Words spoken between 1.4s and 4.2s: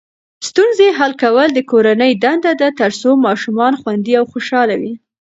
د کورنۍ دنده ده ترڅو ماشومان خوندي